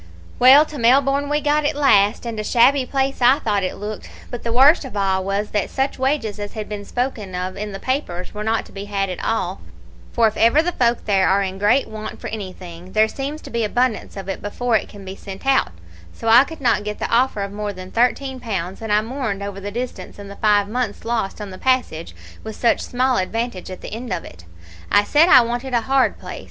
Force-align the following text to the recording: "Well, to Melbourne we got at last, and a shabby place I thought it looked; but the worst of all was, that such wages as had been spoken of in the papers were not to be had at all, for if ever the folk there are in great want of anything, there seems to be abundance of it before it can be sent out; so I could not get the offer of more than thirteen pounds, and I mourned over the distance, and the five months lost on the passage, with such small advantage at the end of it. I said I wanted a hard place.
"Well, 0.39 0.65
to 0.65 0.79
Melbourne 0.79 1.29
we 1.29 1.41
got 1.41 1.63
at 1.63 1.75
last, 1.75 2.25
and 2.25 2.39
a 2.39 2.43
shabby 2.43 2.87
place 2.87 3.21
I 3.21 3.37
thought 3.37 3.61
it 3.61 3.75
looked; 3.77 4.09
but 4.31 4.41
the 4.41 4.51
worst 4.51 4.83
of 4.83 4.97
all 4.97 5.23
was, 5.23 5.51
that 5.51 5.69
such 5.69 5.99
wages 5.99 6.39
as 6.39 6.53
had 6.53 6.67
been 6.67 6.85
spoken 6.85 7.35
of 7.35 7.55
in 7.55 7.71
the 7.71 7.77
papers 7.79 8.33
were 8.33 8.43
not 8.43 8.65
to 8.65 8.71
be 8.71 8.85
had 8.85 9.11
at 9.11 9.23
all, 9.23 9.61
for 10.11 10.25
if 10.27 10.35
ever 10.37 10.63
the 10.63 10.71
folk 10.71 11.05
there 11.05 11.29
are 11.29 11.43
in 11.43 11.59
great 11.59 11.87
want 11.87 12.13
of 12.13 12.25
anything, 12.31 12.93
there 12.93 13.07
seems 13.07 13.41
to 13.43 13.51
be 13.51 13.63
abundance 13.63 14.17
of 14.17 14.27
it 14.27 14.41
before 14.41 14.75
it 14.75 14.89
can 14.89 15.05
be 15.05 15.15
sent 15.15 15.45
out; 15.45 15.71
so 16.11 16.27
I 16.27 16.45
could 16.45 16.61
not 16.61 16.83
get 16.83 16.97
the 16.97 17.11
offer 17.11 17.43
of 17.43 17.51
more 17.51 17.71
than 17.71 17.91
thirteen 17.91 18.39
pounds, 18.39 18.81
and 18.81 18.91
I 18.91 19.01
mourned 19.01 19.43
over 19.43 19.59
the 19.59 19.69
distance, 19.69 20.17
and 20.17 20.31
the 20.31 20.35
five 20.37 20.67
months 20.67 21.05
lost 21.05 21.39
on 21.39 21.51
the 21.51 21.59
passage, 21.59 22.15
with 22.43 22.55
such 22.55 22.81
small 22.81 23.17
advantage 23.17 23.69
at 23.69 23.81
the 23.81 23.93
end 23.93 24.11
of 24.11 24.25
it. 24.25 24.45
I 24.91 25.03
said 25.03 25.29
I 25.29 25.41
wanted 25.41 25.75
a 25.75 25.81
hard 25.81 26.17
place. 26.17 26.39